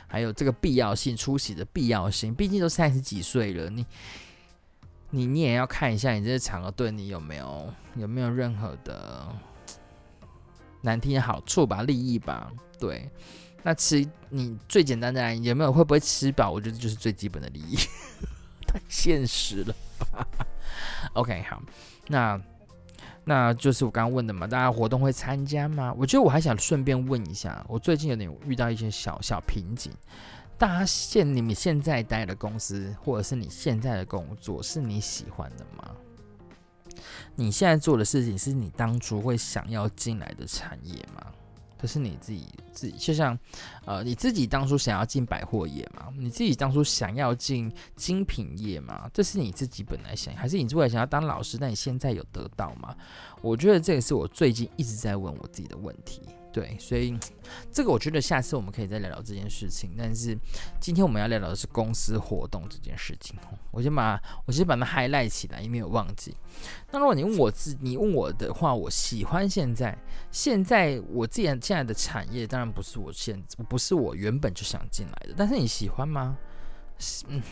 [0.05, 2.35] 还有这个必要性，出席的必要性。
[2.35, 3.83] 毕竟都三十几岁了，你
[5.09, 9.25] 你你也要看一下，你这个场合对你有没有有没有任何的
[10.81, 13.09] 难听的好处吧，利益吧，对。
[13.65, 16.51] 那吃你最简单的有没有会不会吃饱？
[16.51, 17.75] 我觉得就是最基本的利益，
[18.67, 20.27] 太现实了吧
[21.13, 21.59] ？OK，好，
[22.07, 22.39] 那
[23.23, 25.91] 那就是我刚刚问的嘛，大家活动会参加吗？
[25.97, 29.91] 我觉得我还想顺便问一下，我最近有点遇到一些小小瓶颈，
[30.59, 35.91] 大家现你们现在待的公司或者是你现在的工作是你喜欢的吗？
[37.35, 41.31] 你现在做的事情是你当初会想要进来的产业吗？
[41.81, 43.37] 这是你自己自己，就像，
[43.85, 46.11] 呃，你自己当初想要进百货业嘛？
[46.17, 49.09] 你自己当初想要进精品业嘛？
[49.13, 51.57] 这是你自己本来想，还是你未来想要当老师？
[51.59, 52.95] 那你现在有得到吗？
[53.41, 56.21] 我觉得这也是我最近一直在问我自己的问题。
[56.55, 57.13] 对，所以
[57.69, 59.93] 这个我觉得下次我们可以再聊聊这件事情。
[59.97, 60.37] 但是
[60.79, 63.37] 今天我们要聊聊的是公司活动这件事情。
[63.71, 66.33] 我先把我先把它 highlight 起来，因为我忘记。
[66.91, 69.97] 那如果你问我自你问我的话，我喜欢现在
[70.31, 73.37] 现在我自己现在的产业，当然不是我现
[73.67, 75.33] 不是我原本就想进来的。
[75.35, 76.37] 但是你喜欢吗？
[77.27, 77.43] 嗯，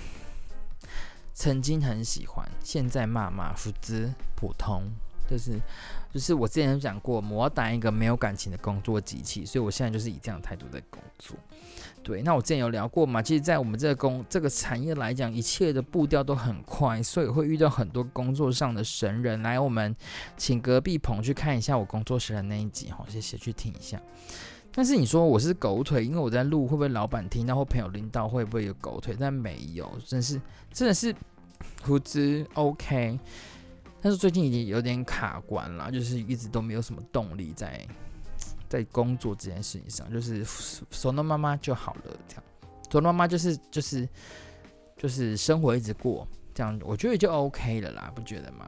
[1.34, 4.90] 曾经很喜欢，现在骂骂福兹普通，
[5.30, 5.60] 就是
[6.14, 11.36] 就是我之前讲过，我要当一个没有感情的工作机器，所以我现在就是以这样的态度在工作。
[12.04, 19.96] 对，那我之前有聊过嘛，其实，在我们这个工这个产业来讲，一切的步调都很快，所以会遇到很多工作上的神人来，我们
[20.38, 24.00] 请隔壁棚去看一下我工作时的那一集，好，谢谢去听一下。
[24.76, 29.16] 但是你说我是狗腿，因为我在录，会不会老板听到或朋友领导会不会有狗腿？
[29.18, 30.40] 但没有，真是
[30.72, 31.16] 真的是
[31.84, 33.18] 胡子 OK。
[34.04, 37.80] 但是最近已经有点卡关了，就是一直都没有什么动力在
[38.68, 40.44] 在工作这件事情上，就是
[40.92, 42.44] 索诺妈妈就好了，这样
[42.92, 44.08] 索诺妈妈就是就是
[44.98, 48.68] 就是生活一直过这样，我觉得就 OK 了啦，不觉得吗？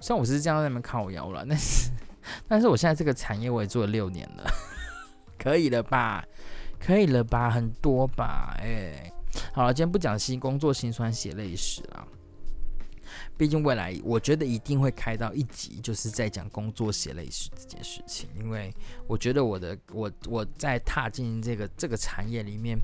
[0.00, 1.90] 虽然我是这样在那边靠腰了，但是
[2.48, 4.44] 但是我现在这个产业我也做了六年了。
[5.38, 6.24] 可以了吧，
[6.80, 9.12] 可以了吧，很多吧，哎、
[9.52, 12.08] 好了，今天不讲新工作辛酸血泪史了。
[13.36, 18.28] 毕竟未来我觉得一定会开到一集，就是在讲工作血泪史这件事情。
[18.38, 18.72] 因为
[19.06, 22.78] 我觉得我的我我在踏进这个这个产业里面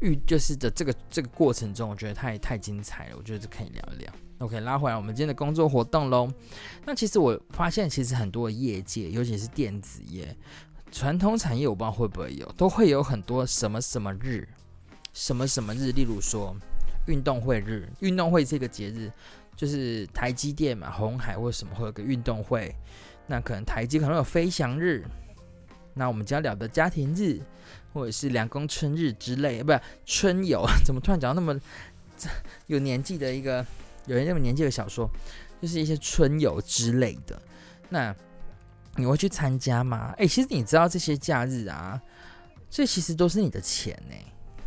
[0.00, 3.16] 遇就是的这个这个过程中，我觉得太太精彩了。
[3.16, 4.12] 我觉得这可以聊一聊。
[4.38, 6.30] OK，拉回来我们今天的工作活动喽。
[6.84, 10.36] 那其实我发现，其实很多业界，尤其是电子业。
[10.92, 14.46] 传统产业我不知道会不会有，都会有很多什么什么日，
[15.12, 16.54] 什么什么日，例如说
[17.06, 19.10] 运动会日，运动会这个节日
[19.56, 22.72] 就是台积电嘛，红海或什么会有个运动会，
[23.26, 25.04] 那可能台积可能有飞翔日，
[25.94, 27.40] 那我们将聊的家庭日
[27.92, 31.58] 或者是两公春日之类，不是春游， 怎么突然讲到那么
[32.68, 33.66] 有年纪的一个
[34.06, 35.10] 有人那么年纪的小说，
[35.60, 37.42] 就是一些春游之类的，
[37.88, 38.14] 那。
[38.98, 40.14] 你会去参加吗？
[40.16, 42.00] 哎、其实你知道这些假日啊，
[42.70, 44.14] 这其实都是你的钱呢。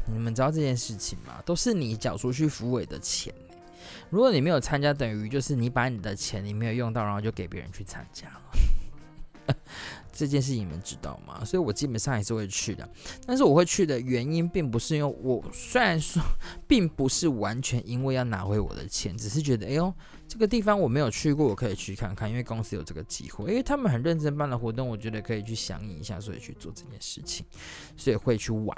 [0.06, 1.42] 你们知道这件事情吗？
[1.44, 3.34] 都是你缴出去福委的钱。
[4.10, 8.42] 如果你没有参加，等于就是你把你的钱你没有用到，然后就给别人去参加了。
[10.12, 11.44] 这件事情你们知道吗？
[11.46, 12.88] 所以我基本上还是会去的。
[13.26, 16.22] 但是我会去的原因，并不是因为我虽然说，
[16.68, 19.94] 并不是完全因为要拿回我的钱，只是觉得，哎呦。
[20.28, 27.44] 这个地方我没有去过，我可以去看看，因为公司有这个机会，因为他们很认真办的活动，我觉得可以去响应一下，所以去做这件事情，
[27.98, 28.78] 所以会去玩，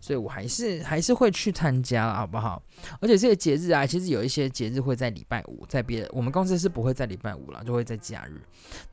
[0.00, 2.62] 所以我还是还是会去参加，好不好？
[3.00, 8.40] 而且这些节日啊，其实有一些节日会在礼拜五，在别我们公司是不会在礼拜五啦，就会在假日。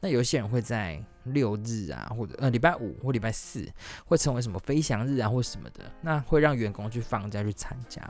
[0.02, 3.66] 那有些人会在六日啊，或者呃礼拜五或礼拜四，
[4.06, 8.02] 会成为什么飞翔日啊或什么的，那会让员工去放假去参加。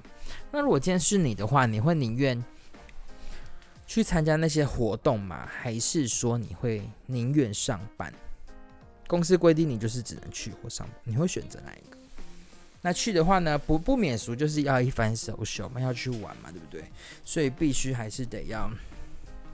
[0.51, 2.43] 那如果今天是你的话，你会宁愿？
[3.89, 5.47] 去参加那些活动吗？
[5.49, 8.13] 还是说你会宁愿上班？
[9.07, 11.96] 公司规定你就是只能去或上，你会选择哪一个？
[12.81, 16.83] 那去的话呢，不不免俗，就是要一番 social 嘛，要去玩嘛，对不对？
[17.23, 18.69] 所以必须还是得要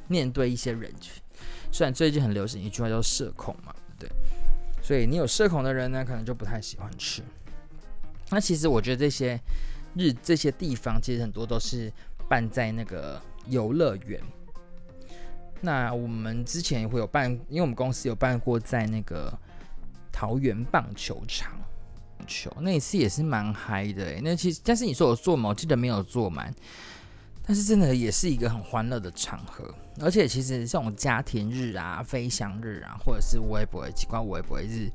[0.08, 1.22] 面对一些人群。
[1.72, 4.84] 虽然最近很流行一句话叫社恐嘛，对不对？
[4.84, 7.24] 所以你有社恐的人呢，可能就不太喜欢去。
[8.30, 9.40] 那其实我觉得这些
[9.96, 11.92] 日这些地方，其实很多都是
[12.28, 13.22] 办在那个。
[13.48, 14.22] 游乐园，
[15.60, 19.38] 那我们之前也会有办，因为我们公司有办过在那个
[20.14, 21.52] 桃园棒球场
[22.28, 24.20] 球，那一次也是蛮嗨的。
[24.22, 26.54] 那其实，但是你说我坐满，我记得没有坐满，
[27.46, 29.74] 但是真的也是一个很欢乐的场合。
[30.00, 34.90] 而且其实这种家庭日啊、飞翔日啊，或者是微博奇怪微博日，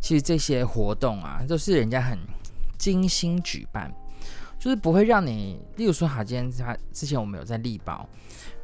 [0.00, 2.18] 其实这些活动啊，都是人家很
[2.78, 3.92] 精心举办。
[4.58, 8.08] 就是不会让你，例如说，好，今天他之前我们有在力宝，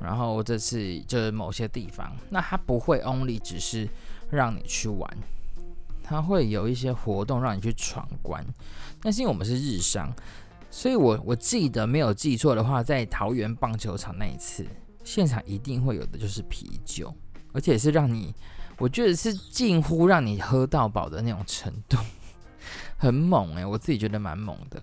[0.00, 3.88] 然后这次就是某些地方，那他不会 only 只是
[4.30, 5.10] 让你去玩，
[6.08, 8.44] 他会有一些活动让你去闯关。
[9.02, 10.10] 但是因为我们是日商，
[10.70, 14.66] 所以我我记得没有记错的话，在桃园棒球场那一次，
[15.04, 17.14] 现场一定会有的就是啤酒，
[17.52, 18.34] 而且是让你，
[18.78, 21.98] 我觉得是近乎让你喝到饱的那种程度，
[22.96, 24.82] 很猛诶，我自己觉得蛮猛的。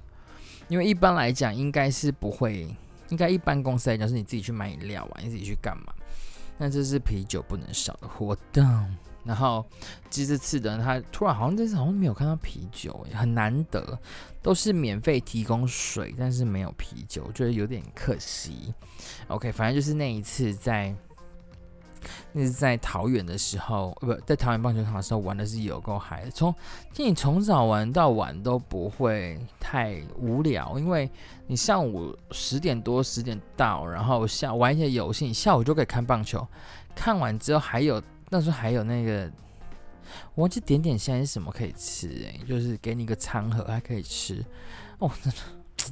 [0.68, 2.68] 因为一般来讲，应该是不会，
[3.10, 5.94] 应该一般公司来讲是你自己去买饮料啊，你自己去干嘛？
[6.58, 8.96] 那这是啤酒不能少的活动。
[9.26, 9.66] 然后，
[10.10, 13.98] 其实这次的他突然好像这次好像没有看到啤酒，很难得，
[14.42, 18.74] 都是免费提供水，但是没有啤酒，我觉得有点可惜。
[19.28, 20.96] OK，反正就是那一次在。
[22.34, 26.54] 那是在桃园的时候，呃，不在桃园棒球场的时候玩的是有够嗨，从
[26.98, 31.10] 你从早玩到晚都不会太无聊，因为
[31.48, 36.48] 你上午十点多十点到，然后下玩一些游戏，你下午就可以看棒球，
[36.94, 39.32] 看完之后还有那时候还有那个，
[40.34, 44.44] 我忘记点点现在是什么可以吃，欸，诶，就是给你一个餐盒还可以吃，
[45.00, 45.40] 哦，真的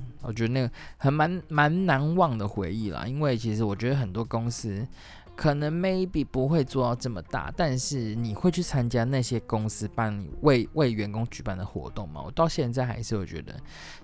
[0.24, 3.06] 我觉得那个很蛮蛮难忘的回忆啦。
[3.06, 4.88] 因为其实我觉得很多公司
[5.36, 12.22] 可能 maybe 不会做到这么大，但是你会去参加那些公司办为为员工举办的活动吗？
[12.26, 13.54] 我到现在还是会觉得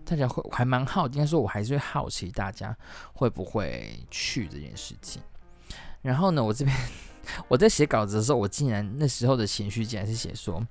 [0.06, 2.76] 大家会还蛮好，应该说我还是会好奇大家
[3.14, 5.22] 会不会去这件事情。
[6.02, 6.76] 然后呢，我这边
[7.48, 10.66] 我在写稿子的时候，我竟然那时候的情绪竟然是写说。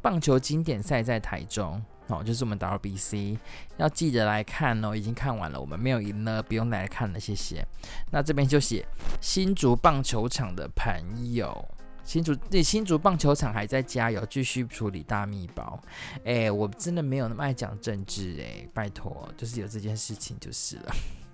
[0.00, 3.38] 棒球经典赛在台中哦，就是我们 WBC，
[3.76, 4.96] 要记得来看哦。
[4.96, 7.64] 已经看完了，我们没有赢了，不用来看了，谢谢。
[8.10, 8.84] 那这边就写
[9.20, 10.92] 新竹棒球场的朋
[11.32, 11.64] 友，
[12.02, 15.80] 新竹对新竹棒球场还在加油，继续处理大秘宝。
[16.24, 20.92] 哎，我真的没有那么爱讲政治哎，拜托，就是有这件事情就是了。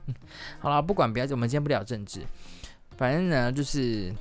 [0.61, 2.21] 好了，不管不要紧，我们今天不聊政治，
[2.99, 4.13] 反正呢就是。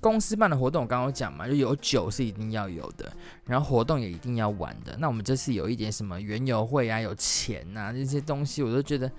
[0.00, 3.10] 公司办的活动，我刚刚讲嘛，就有酒是一定要有的，
[3.46, 4.94] 然后活动也一定要玩的。
[4.98, 9.10] 那我们这次有一点什么园游会啊，有钱呐、啊，这些东西，我都觉得，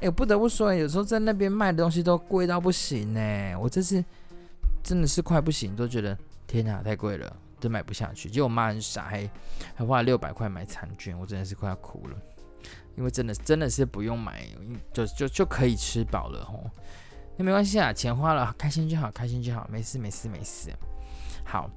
[0.00, 3.56] 哎，不得不说，有时候在那边卖的东西都贵到不行呢。
[3.56, 4.04] 我这次
[4.82, 8.28] 真的是快不行，都觉得天哪，太贵了，都买不下去。
[8.28, 9.30] 结果我妈很傻，还
[9.76, 12.16] 还花了六百块买餐券，我真的是快要哭了，
[12.96, 14.44] 因为真的真的是不用买，
[14.92, 16.68] 就就就可以吃饱了吼。
[17.36, 20.70] 那没关系啊，钱花了，开心就好，开心就好，没事没事没事。
[21.44, 21.68] 好，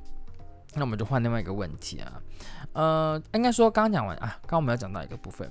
[0.74, 2.22] 那我们就换另外一个问题啊，
[2.74, 5.50] 呃，应该说刚刚讲完啊，刚我们要讲到一个部分，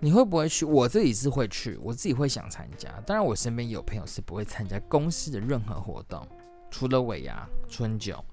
[0.00, 0.64] 你会不会去？
[0.64, 2.88] 我自己是会去，我自己会想参加。
[3.06, 6.26] 当然，我身边有朋友是不会参加公司的任何活动，
[6.70, 8.24] 除了尾牙、春酒，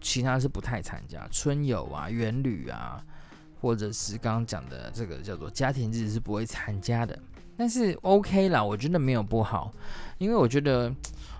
[0.00, 1.26] 其他是不太参加。
[1.32, 3.02] 春游啊、员旅啊，
[3.60, 7.18] 或者是刚刚讲的这个叫做家庭日，是不会参加的。
[7.58, 9.72] 但是 OK 啦，我觉得没有不好，
[10.18, 10.94] 因为我觉得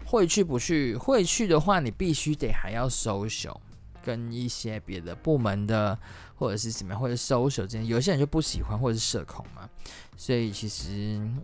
[0.05, 3.57] 会去不去，会去的话，你必须得还要 social，
[4.03, 5.97] 跟一些别的部门的
[6.35, 9.71] 或者是什么样，或者 social 之间，有些人就不喜欢或者是社恐嘛，
[10.17, 10.91] 所以其实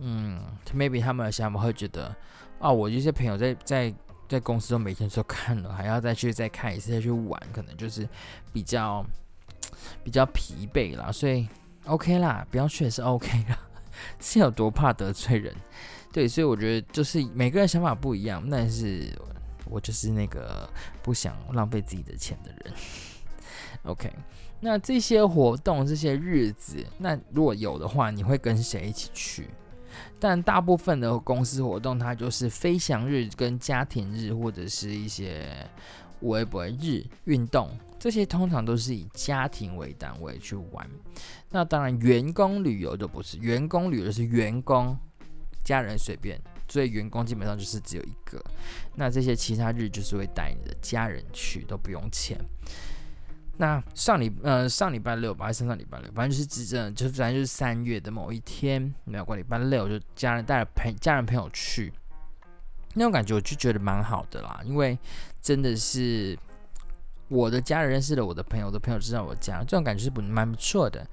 [0.01, 0.41] 嗯
[0.73, 2.13] ，maybe 他们的想法会觉得，
[2.59, 3.95] 啊，我这些朋友在在
[4.27, 8.05] 在公司都每天都看了，还要再去再看一次再去玩，可能就是
[8.51, 9.05] 比较
[10.03, 11.47] 比较疲惫啦，所以
[11.85, 13.57] OK 啦，不要去也是 OK 啦。
[14.19, 15.53] 是有多怕得罪人？
[16.11, 19.11] 对，所以我觉得就是每个人想法不一样，但是
[19.69, 20.69] 我就是那个
[21.03, 22.73] 不想浪费自己的钱的人。
[23.83, 24.11] OK，
[24.61, 29.49] 那这些活动、这些日子，那如果有的话，你会跟谁一起去？
[30.19, 35.45] 但大部分的公司活动，它就是飞翔日、跟家庭日，或者是一些
[36.21, 37.69] 微博日运动。
[38.05, 40.87] 这些通常都是以家庭为单位去玩，
[41.49, 44.95] 那当然员工旅游就不是，员工旅游是员工
[45.63, 46.39] 家人随便，
[46.69, 48.39] 所以员工基本上就是只有一个。
[48.93, 52.37] 那这些其他日就是会带你的家人去，都不用钱。
[53.57, 61.91] 那上礼呃上礼拜六吧，还是上礼拜六，反正就是指正，就是反正就是三月的某一天，没有过礼拜六，就家人带着陪家人朋友去，
[62.93, 64.95] 那种感觉我就觉得蛮好的啦，因为
[65.41, 66.37] 真的是。
[67.27, 71.05] 我的家人认识了我的朋友，我的朋友知道我家，这种感觉是不蛮不错的。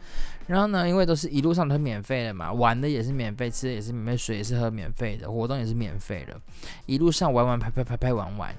[0.47, 6.39] 然后呢，因为都是一路上都是免费的嘛，玩的也是免费，吃的也是免费，水也是喝免费的，活动也是免费的，
[6.85, 8.55] 一路上玩玩拍拍拍拍玩玩，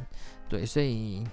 [0.50, 1.24] 对，所以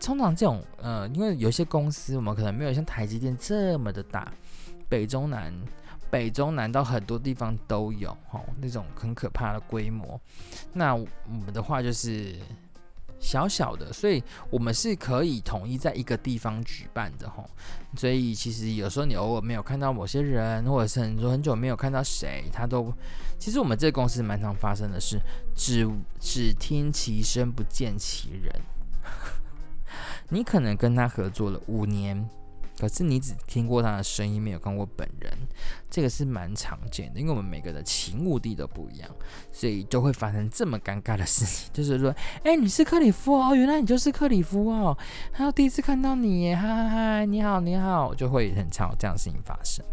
[0.00, 4.32] 通常这种呃，因为有些公司我们可能没有像台积电这么的大，
[4.88, 5.52] 北中南
[6.10, 10.18] 北中南到很多地方都有吼，那种很可怕的规模。
[10.72, 12.34] 那我们的话就是。
[13.20, 17.48] 小小的，所以我们是可以统一在一个地方举办的吼。
[17.96, 22.92] 所以其实有时候你偶尔没有看到某些人，或者是很多很久没有看到谁，他都
[23.38, 25.20] 其实我们这个公司蛮常发生的是
[25.54, 28.52] 只只听其声不见其人。
[30.30, 32.28] 你可能跟他合作了五年。
[32.80, 35.30] 可是你只听过他的声音，没有看过本人，
[35.90, 37.20] 这个是蛮常见的。
[37.20, 39.10] 因为我们每个人的情目的都不一样，
[39.52, 41.68] 所以就会发生这么尴尬的事情。
[41.74, 44.96] 就是说， 哎、你是克里夫哦，原来你就是克里夫哦，
[45.30, 49.84] 还有第一次看到你，嗨嗨嗨，你好你好，就会很常有这样的事情发生。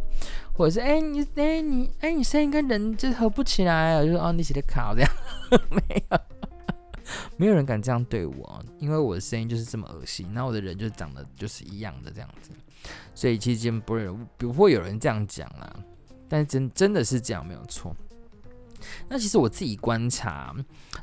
[0.53, 5.11] 或者是，哎、你哎、你哎、你声音跟人就合不起来，就说哦你写的卡这样，
[5.69, 6.19] 没有。
[7.37, 12.49] 没有人敢这样对我，因为我的声音就是这么恶心，那我的人就长得就是一样的这样子，
[13.15, 15.75] 所以其实不会不会有人这样讲啦。
[16.29, 17.95] 但真真的是这样没有错。
[19.09, 20.55] 那其实我自己观察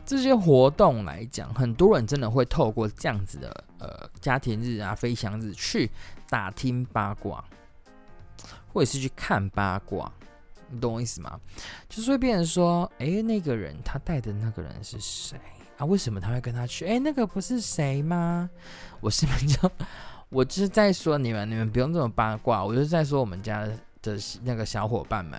[0.06, 5.90] 这些活动来讲，很多人真的会透过这样子的呃家庭日啊、飞翔日去
[6.30, 7.44] 打听八卦，
[8.72, 10.10] 或者是去看八卦，
[10.68, 11.38] 你懂我意思吗？
[11.88, 15.36] 就是会变成说，哎，那个人他带的那个人是谁？
[15.76, 16.86] 啊，为什么他会跟他去？
[16.86, 18.48] 哎，那个不是谁吗？
[19.00, 19.70] 我是不是就
[20.34, 22.64] 我就是在说你们，你们不用这么八卦。
[22.64, 23.64] 我就是在说我们家
[24.02, 25.38] 的那个小伙伴们，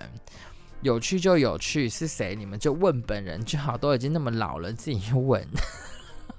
[0.80, 5.46] 有趣就有趣，是谁你们就问本人就好，都已经那么老了，自己去问。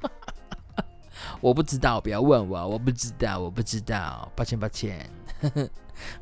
[1.40, 5.08] 我不知道，不要问我，我不知道，我不知道，抱歉抱歉。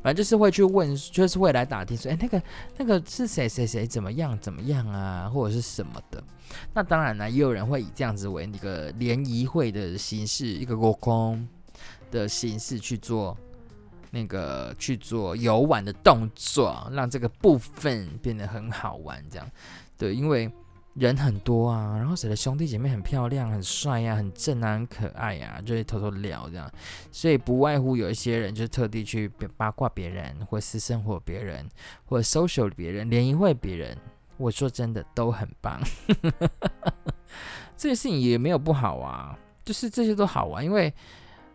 [0.02, 2.42] 反正就是会去问，就是会来打听说，哎，那个
[2.76, 6.22] 那个是谁谁谁怎么样怎么样啊，或者是什么的。
[6.74, 11.48] 那当然呢，也有人会以这样子为一个联谊会的形式，一个国空
[12.10, 13.36] 的形式去做
[14.10, 19.24] 那个去做游玩的动作，让这个部分变得很好玩。
[19.30, 19.50] 这样，
[19.96, 20.50] 对，因为。
[20.98, 26.72] 人很多啊，然后谁的兄弟姐妹很漂亮、很帅呀、很正啊、很可爱呀、就会偷偷聊这样，
[27.12, 31.68] 所以不外乎有一些人就特地去八卦别人，或私生活别人，
[32.06, 33.94] 或者 social 别人、联谊会别人。
[34.38, 35.78] 我说真的都很棒，
[37.76, 40.90] 这些事情也没有不好啊，就是这些都好玩，因为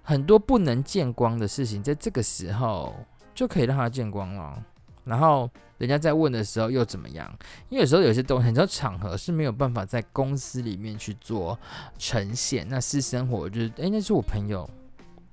[0.03, 2.95] 很多不能见光的事情，在这个时候
[3.33, 4.63] 就可以让它见光了。
[5.03, 5.49] 然后
[5.79, 7.27] 人家在问的时候又怎么样？
[7.69, 11.57] 因为有时候有些东西，很多场合是没有办法在公司里面去做
[11.97, 12.67] 呈现。
[12.69, 14.69] 那私生活就是，哎，那是我朋友，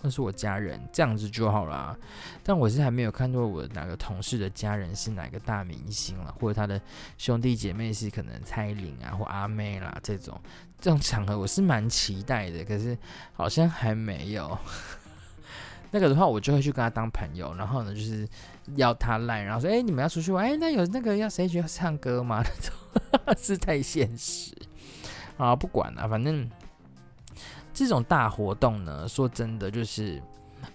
[0.00, 1.96] 那是我家人，这样子就好啦。
[2.42, 6.80] 但我是还没有看到我哪个同事的家人是哪个大明星了，或者他的
[7.16, 10.40] 兄弟姐妹是可能蔡依林啊或阿妹啦这种
[10.80, 12.64] 这种场合，我是蛮期待的。
[12.64, 12.96] 可是
[13.34, 14.56] 好像还没有。
[15.90, 18.28] 那个的话，我就会去跟他当朋友，然后呢，就是
[18.76, 20.44] 要他来，然后说：“哎，你们要出去玩？
[20.44, 22.44] 哎，那有那个要谁去唱歌吗？”
[23.24, 24.54] 那 种是太现实
[25.38, 26.46] 啊，不管了，反正
[27.78, 30.22] 这种大活动呢，说真的，就是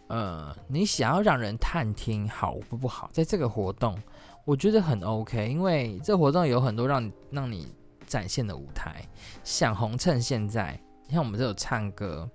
[0.08, 3.98] 呃，你想要让人探听好不不好，在这个活动，
[4.46, 7.74] 我觉得很 OK，因为这活动有很多让你让你
[8.06, 9.06] 展现的舞台，
[9.44, 10.80] 像红衬现在，
[11.10, 12.30] 像我们这种唱歌。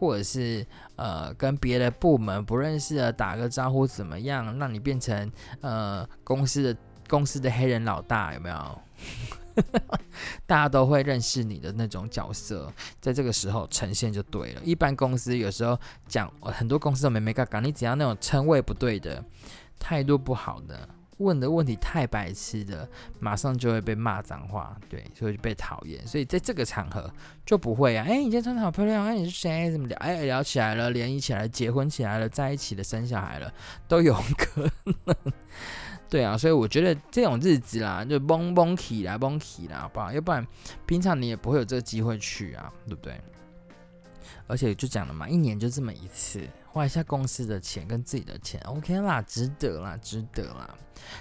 [0.00, 0.64] 或者是
[0.94, 5.28] 呃跟别的部门不认识的打个招呼怎么样，让你变成
[5.60, 8.78] 呃公司的公司的黑人老大有没有？
[10.46, 14.60] 大家都会认识你的那种角色，在这个时候呈现就对了。
[14.64, 19.24] 一般公司有时候讲很多公司都没没干干，你只要那种称谓不对的，
[19.78, 20.88] 态度不好的。
[21.18, 22.88] 问的问题太白痴的，
[23.18, 26.06] 马上就会被骂脏话，对，所以就被讨厌。
[26.06, 27.12] 所以在这个场合
[27.44, 29.68] 就不会啊，哎，你今天穿的好漂亮，哎，你是谁？
[29.72, 29.98] 怎么聊？
[29.98, 33.52] 哎，聊起来了，联谊起来，结婚起来了，在一起了，生小孩了，
[33.88, 35.16] 都有可能。
[36.10, 40.10] 对啊，所以我觉得这种日子啦，就蹦蹦起来，蹦起来，好不好？
[40.12, 40.46] 要不然
[40.86, 43.20] 平常你也不会有这个机会去啊，对不对？
[44.46, 50.74] 而且就讲了嘛，一年就这么一次，花一下公司的钱跟自己的钱，OK 啦，值得啦，值得啦。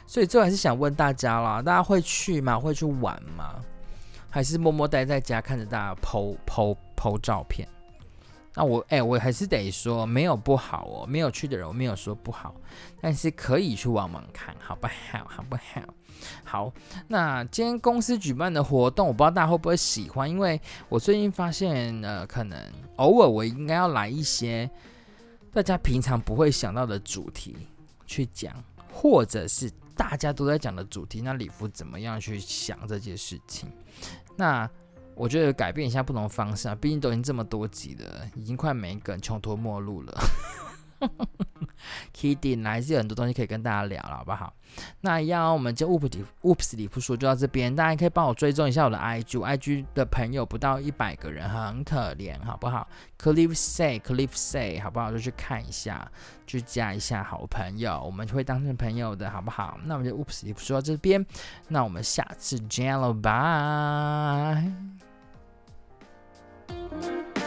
[0.06, 2.58] 所以最后还是想问大家啦，大家会去吗？
[2.58, 3.62] 会去玩吗？
[4.30, 7.68] 还是默默待在家看着大家 po po po 照片？
[8.60, 12.56] 那我哎、我还是得说，没有不好哦，没有去的人我没有说不好，
[13.00, 15.28] 但是可以去玩玩看，好不好？
[15.28, 15.82] 好不好？
[16.44, 16.74] 好，
[17.08, 22.60] 那今天公司举办的活动，我不知道大家会不会喜欢，因为我最近发现，呃，可能
[22.96, 24.68] 偶尔我应该要来一些
[25.54, 27.56] 大家平常不会想到的主题
[28.08, 28.52] 去讲，
[28.92, 33.72] 或者是大家都在讲的主题，那礼服怎么样去想这件事情？
[34.36, 34.68] 那。
[35.18, 40.14] 我觉得改变一下不同方式啊，毕竟都已经这么多集了，已经快没梗，穷途末路了。
[42.12, 44.52] Kidding，还是有很多东西可以跟大家聊了，好不好？
[45.02, 52.88] 那要我们就 Oops 里夫说就到这边，大家可以帮我追踪一下我的 IG，IG 的朋友不到一百个人，很可怜，好不好
[53.20, 55.12] ？Cliff say，Cliff say，好不好？
[55.12, 56.12] 就去看一下，
[56.48, 59.78] 去加一下好朋友，我们会当成朋友的，好不好？
[59.86, 61.24] 那我们就 Oops 里夫说到这边，
[61.68, 64.97] 那我们下次见喽，拜。
[66.68, 67.47] Bye.